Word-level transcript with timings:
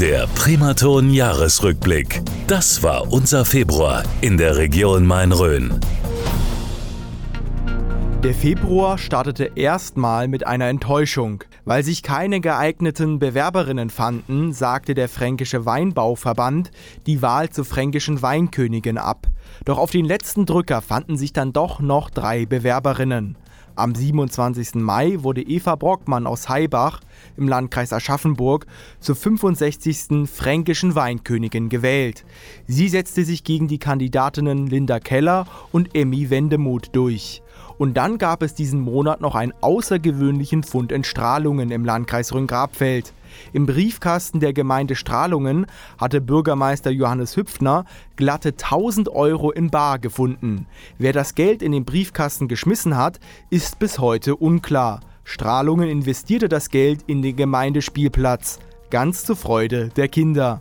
Der 0.00 0.26
Primaton 0.34 1.10
Jahresrückblick. 1.10 2.20
Das 2.48 2.82
war 2.82 3.12
unser 3.12 3.44
Februar 3.44 4.02
in 4.22 4.36
der 4.36 4.56
Region 4.56 5.06
Main-Rhön. 5.06 5.78
Der 8.24 8.34
Februar 8.34 8.98
startete 8.98 9.52
erstmal 9.54 10.26
mit 10.26 10.48
einer 10.48 10.66
Enttäuschung. 10.66 11.44
Weil 11.64 11.84
sich 11.84 12.02
keine 12.02 12.40
geeigneten 12.40 13.20
Bewerberinnen 13.20 13.88
fanden, 13.88 14.52
sagte 14.52 14.94
der 14.94 15.08
Fränkische 15.08 15.64
Weinbauverband 15.64 16.72
die 17.06 17.22
Wahl 17.22 17.50
zur 17.50 17.64
fränkischen 17.64 18.20
Weinkönigin 18.20 18.98
ab. 18.98 19.28
Doch 19.64 19.78
auf 19.78 19.92
den 19.92 20.06
letzten 20.06 20.44
Drücker 20.44 20.82
fanden 20.82 21.16
sich 21.16 21.32
dann 21.32 21.52
doch 21.52 21.78
noch 21.78 22.10
drei 22.10 22.46
Bewerberinnen. 22.46 23.38
Am 23.76 23.92
27. 23.92 24.76
Mai 24.76 25.16
wurde 25.24 25.42
Eva 25.42 25.74
Brockmann 25.74 26.28
aus 26.28 26.48
Heibach 26.48 27.00
im 27.36 27.48
Landkreis 27.48 27.92
Aschaffenburg 27.92 28.66
zur 29.00 29.16
65. 29.16 30.28
fränkischen 30.32 30.94
Weinkönigin 30.94 31.68
gewählt. 31.68 32.24
Sie 32.68 32.88
setzte 32.88 33.24
sich 33.24 33.42
gegen 33.42 33.66
die 33.66 33.78
Kandidatinnen 33.78 34.68
Linda 34.68 35.00
Keller 35.00 35.46
und 35.72 35.96
Emmy 35.96 36.30
Wendemuth 36.30 36.90
durch. 36.92 37.42
Und 37.78 37.96
dann 37.96 38.18
gab 38.18 38.42
es 38.42 38.54
diesen 38.54 38.80
Monat 38.80 39.20
noch 39.20 39.34
einen 39.34 39.52
außergewöhnlichen 39.60 40.62
Fund 40.62 40.92
in 40.92 41.04
Strahlungen 41.04 41.70
im 41.70 41.84
Landkreis 41.84 42.32
Rhön-Grabfeld. 42.32 43.12
Im 43.52 43.66
Briefkasten 43.66 44.40
der 44.40 44.52
Gemeinde 44.52 44.94
Strahlungen 44.94 45.66
hatte 45.98 46.20
Bürgermeister 46.20 46.90
Johannes 46.90 47.36
Hüpfner 47.36 47.84
glatte 48.16 48.50
1000 48.50 49.08
Euro 49.08 49.50
in 49.50 49.70
Bar 49.70 49.98
gefunden. 49.98 50.66
Wer 50.98 51.12
das 51.12 51.34
Geld 51.34 51.62
in 51.62 51.72
den 51.72 51.84
Briefkasten 51.84 52.48
geschmissen 52.48 52.96
hat, 52.96 53.18
ist 53.50 53.78
bis 53.78 53.98
heute 53.98 54.36
unklar. 54.36 55.00
Strahlungen 55.24 55.88
investierte 55.88 56.48
das 56.48 56.68
Geld 56.68 57.00
in 57.06 57.22
den 57.22 57.34
Gemeindespielplatz, 57.34 58.60
ganz 58.90 59.24
zur 59.24 59.36
Freude 59.36 59.88
der 59.96 60.08
Kinder. 60.08 60.60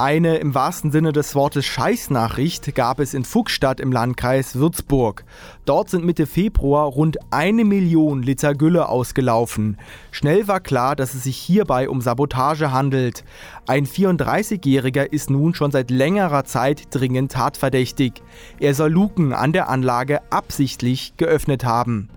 Eine 0.00 0.38
im 0.38 0.54
wahrsten 0.54 0.90
Sinne 0.90 1.12
des 1.12 1.34
Wortes 1.34 1.66
Scheißnachricht 1.66 2.74
gab 2.74 3.00
es 3.00 3.12
in 3.12 3.22
Fuchsstadt 3.22 3.80
im 3.80 3.92
Landkreis 3.92 4.54
Würzburg. 4.54 5.26
Dort 5.66 5.90
sind 5.90 6.06
Mitte 6.06 6.26
Februar 6.26 6.86
rund 6.86 7.18
eine 7.30 7.66
Million 7.66 8.22
Liter 8.22 8.54
Gülle 8.54 8.88
ausgelaufen. 8.88 9.76
Schnell 10.10 10.48
war 10.48 10.60
klar, 10.60 10.96
dass 10.96 11.12
es 11.12 11.24
sich 11.24 11.36
hierbei 11.36 11.90
um 11.90 12.00
Sabotage 12.00 12.72
handelt. 12.72 13.24
Ein 13.66 13.84
34-Jähriger 13.84 15.04
ist 15.04 15.28
nun 15.28 15.54
schon 15.54 15.70
seit 15.70 15.90
längerer 15.90 16.46
Zeit 16.46 16.84
dringend 16.92 17.32
tatverdächtig. 17.32 18.22
Er 18.58 18.72
soll 18.72 18.92
Luken 18.92 19.34
an 19.34 19.52
der 19.52 19.68
Anlage 19.68 20.20
absichtlich 20.30 21.12
geöffnet 21.18 21.66
haben. 21.66 22.08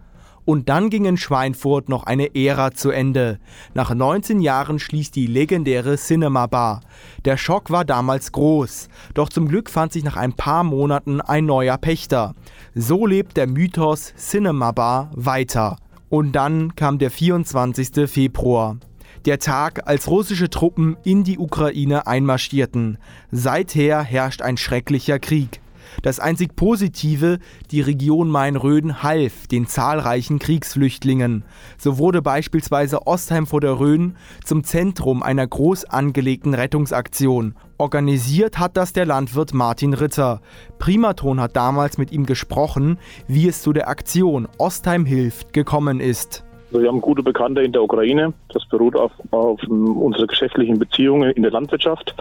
Und 0.46 0.68
dann 0.70 0.90
ging 0.90 1.06
in 1.06 1.18
Schweinfurt 1.18 1.88
noch 1.88 2.04
eine 2.04 2.36
Ära 2.36 2.72
zu 2.72 2.92
Ende. 2.92 3.40
Nach 3.74 3.94
19 3.94 4.40
Jahren 4.40 4.80
schließt 4.80 5.16
die 5.16 5.28
legendäre 5.28 5.96
Cinema 5.98 6.48
Bar. 6.48 6.82
Der 7.26 7.38
Schock 7.38 7.72
war 7.72 7.86
damals 7.86 8.32
groß, 8.32 8.90
doch 9.14 9.30
zum 9.30 9.48
Glück 9.48 9.70
fand 9.70 9.94
sich 9.94 10.04
nach 10.04 10.18
ein 10.18 10.34
paar 10.34 10.64
Monaten 10.64 11.22
ein 11.22 11.46
neuer 11.46 11.78
Pächter. 11.78 12.36
So 12.76 13.06
lebt 13.06 13.38
der 13.38 13.48
Mythos 13.48 14.14
Cinema 14.18 14.72
Bar 14.72 15.12
weiter. 15.16 15.78
Und 16.10 16.34
dann 16.34 16.76
kam 16.76 17.00
der 17.00 17.10
24. 17.10 18.10
Februar. 18.10 18.78
Der 19.26 19.40
Tag, 19.40 19.88
als 19.88 20.10
russische 20.10 20.50
Truppen 20.50 20.98
in 21.06 21.24
die 21.24 21.40
Ukraine 21.40 22.08
einmarschierten. 22.08 22.98
Seither 23.32 24.04
herrscht 24.04 24.42
ein 24.42 24.58
schrecklicher 24.58 25.18
Krieg. 25.18 25.62
Das 26.04 26.20
einzig 26.20 26.58
Positive, 26.58 27.40
die 27.72 27.80
Region 27.80 28.30
Main-Rhön 28.30 29.02
half 29.04 29.48
den 29.48 29.68
zahlreichen 29.68 30.38
Kriegsflüchtlingen. 30.38 31.46
So 31.78 31.98
wurde 31.98 32.22
beispielsweise 32.22 33.08
Ostheim 33.08 33.48
vor 33.48 33.62
der 33.62 33.80
Rhön 33.80 34.18
zum 34.44 34.66
Zentrum 34.66 35.24
einer 35.24 35.48
groß 35.48 35.86
angelegten 35.86 36.54
Rettungsaktion. 36.54 37.56
Organisiert 37.78 38.59
hat 38.59 38.76
das 38.76 38.92
der 38.92 39.06
Landwirt 39.06 39.54
Martin 39.54 39.94
Ritter. 39.94 40.42
Primaton 40.78 41.40
hat 41.40 41.56
damals 41.56 41.98
mit 41.98 42.12
ihm 42.12 42.26
gesprochen, 42.26 43.00
wie 43.28 43.48
es 43.48 43.62
zu 43.62 43.72
der 43.72 43.88
Aktion 43.88 44.50
Ostheim 44.58 45.06
hilft 45.06 45.53
gekommen 45.53 46.02
ist. 46.02 46.44
Also 46.73 46.81
wir 46.81 46.89
haben 46.89 47.01
gute 47.01 47.22
Bekannte 47.22 47.61
in 47.61 47.72
der 47.72 47.84
Ukraine. 47.84 48.34
Das 48.51 48.66
beruht 48.66 48.95
auf, 48.95 49.11
auf 49.29 49.61
unsere 49.67 50.25
geschäftlichen 50.25 50.79
Beziehungen 50.79 51.29
in 51.34 51.44
der 51.44 51.51
Landwirtschaft. 51.51 52.16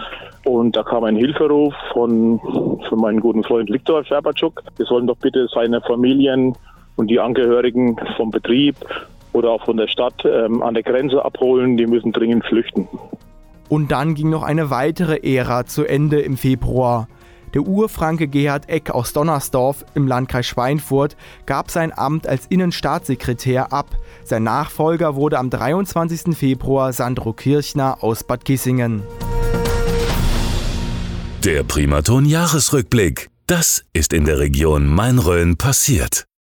Und 0.44 0.76
da 0.76 0.82
kam 0.82 1.04
ein 1.04 1.16
Hilferuf 1.16 1.72
von, 1.94 2.38
von 2.86 3.00
meinem 3.00 3.20
guten 3.20 3.44
Freund 3.44 3.70
Viktor 3.70 4.04
Scherbatschuk. 4.04 4.62
Wir 4.76 4.84
sollen 4.84 5.06
doch 5.06 5.16
bitte 5.16 5.48
seine 5.54 5.80
Familien 5.80 6.54
und 6.96 7.06
die 7.08 7.18
Angehörigen 7.18 7.96
vom 8.18 8.30
Betrieb 8.30 8.76
oder 9.32 9.52
auch 9.52 9.64
von 9.64 9.78
der 9.78 9.88
Stadt 9.88 10.22
ähm, 10.26 10.62
an 10.62 10.74
der 10.74 10.82
Grenze 10.82 11.24
abholen. 11.24 11.78
Die 11.78 11.86
müssen 11.86 12.12
dringend 12.12 12.44
flüchten. 12.44 12.86
Und 13.70 13.90
dann 13.90 14.14
ging 14.14 14.28
noch 14.28 14.42
eine 14.42 14.68
weitere 14.68 15.16
Ära 15.22 15.64
zu 15.64 15.86
Ende 15.86 16.20
im 16.20 16.36
Februar. 16.36 17.08
Der 17.54 17.62
Urfranke 17.62 18.28
Gerhard 18.28 18.68
Eck 18.68 18.90
aus 18.90 19.12
Donnersdorf 19.12 19.84
im 19.94 20.06
Landkreis 20.06 20.46
Schweinfurt 20.46 21.16
gab 21.44 21.70
sein 21.70 21.96
Amt 21.96 22.26
als 22.26 22.46
Innenstaatssekretär 22.46 23.72
ab. 23.72 23.96
Sein 24.24 24.44
Nachfolger 24.44 25.16
wurde 25.16 25.38
am 25.38 25.50
23. 25.50 26.36
Februar 26.36 26.92
Sandro 26.92 27.32
Kirchner 27.32 28.02
aus 28.02 28.24
Bad 28.24 28.44
Kissingen. 28.44 29.02
Der 31.44 31.64
Primaton 31.64 32.24
Jahresrückblick. 32.24 33.28
Das 33.46 33.84
ist 33.92 34.12
in 34.12 34.24
der 34.24 34.38
Region 34.38 34.86
Main-Rhön 34.86 35.56
passiert. 35.56 36.24